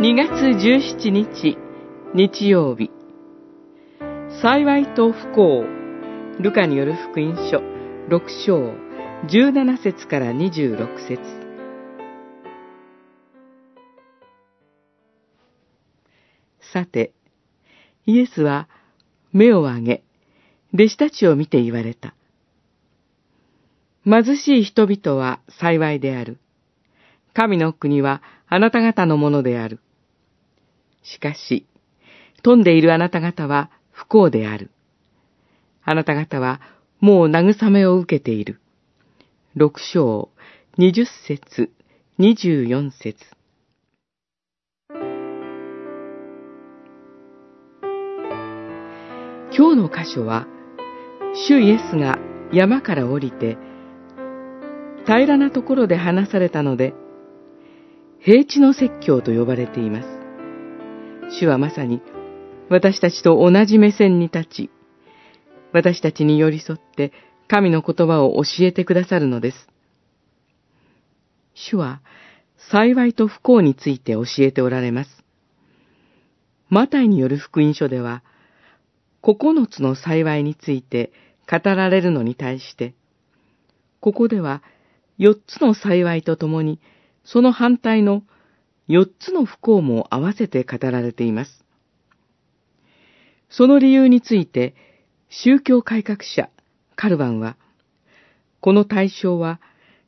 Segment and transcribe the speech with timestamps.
[0.00, 1.58] 2月17日
[2.14, 2.92] 日曜日
[4.40, 5.64] 幸いと不幸
[6.38, 7.58] ルカによる福音書
[8.08, 8.74] 6章
[9.26, 11.18] 17節から26節
[16.72, 17.12] さて、
[18.06, 18.68] イエスは
[19.32, 20.04] 目を上げ、
[20.74, 22.14] 弟子たちを見て言われた。
[24.04, 26.38] 貧しい人々は幸いである。
[27.34, 29.80] 神の国はあなた方のものである。
[31.02, 31.66] しかし、
[32.42, 34.70] 富んでいるあなた方は不幸である。
[35.84, 36.60] あなた方は
[37.00, 38.60] もう慰めを受けている。
[39.54, 40.30] 六章、
[40.76, 41.70] 二十節、
[42.18, 43.16] 二十四節。
[49.56, 50.46] 今日の箇所は、
[51.48, 52.18] 主イエスが
[52.52, 53.58] 山から降りて、
[55.04, 56.94] 平らなところで話されたので、
[58.20, 60.17] 平地の説教と呼ばれています。
[61.30, 62.00] 主はまさに
[62.70, 64.70] 私たちと同じ目線に立ち、
[65.72, 67.12] 私たちに寄り添って
[67.48, 69.68] 神の言葉を教えてくださるのです。
[71.54, 72.00] 主は
[72.70, 75.10] 幸いと不幸について教えておられます。
[76.68, 78.22] マタイによる福音書では、
[79.22, 81.12] 九つの幸いについて
[81.50, 82.94] 語られるのに対して、
[84.00, 84.62] ここでは
[85.16, 86.80] 四つの幸いとともに、
[87.24, 88.22] その反対の
[88.88, 91.64] 四つの不幸も合わせて語られています。
[93.50, 94.74] その理由について、
[95.28, 96.48] 宗教改革者、
[96.96, 97.56] カルバンは、
[98.60, 99.60] この対象は、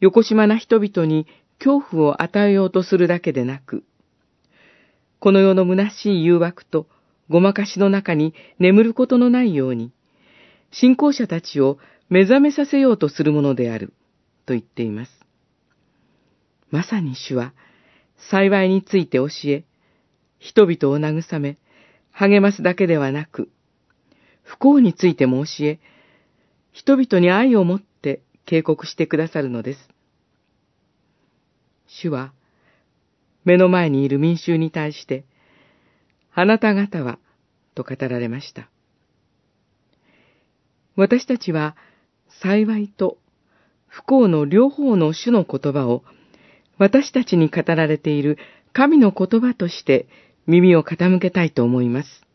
[0.00, 1.26] 横島な人々に
[1.58, 3.82] 恐怖を与えようとするだけでなく、
[5.18, 6.86] この世の虚しい誘惑と
[7.28, 9.90] ごまかしの中に眠ることのないように、
[10.70, 13.92] 信仰者たちを目覚めさせようとするものである、
[14.46, 15.12] と言っています。
[16.70, 17.52] まさに主は、
[18.30, 19.64] 幸いについて教え、
[20.38, 21.58] 人々を慰め、
[22.10, 23.48] 励ますだけではなく、
[24.42, 25.80] 不幸についても教え、
[26.72, 29.88] 人々に愛を持って警告してくださるのです。
[31.86, 32.32] 主は、
[33.44, 35.24] 目の前にいる民衆に対して、
[36.34, 37.18] あなた方は、
[37.74, 38.68] と語られました。
[40.96, 41.76] 私たちは、
[42.42, 43.18] 幸いと
[43.86, 46.04] 不幸の両方の主の言葉を
[46.78, 48.38] 私たちに語られている
[48.72, 50.06] 神の言葉として
[50.46, 52.27] 耳を傾けたいと思います。